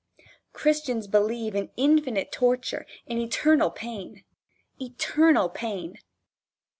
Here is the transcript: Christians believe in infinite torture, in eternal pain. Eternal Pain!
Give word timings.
Christians 0.51 1.05
believe 1.05 1.53
in 1.53 1.69
infinite 1.77 2.31
torture, 2.31 2.87
in 3.05 3.19
eternal 3.19 3.69
pain. 3.69 4.23
Eternal 4.81 5.47
Pain! 5.49 5.99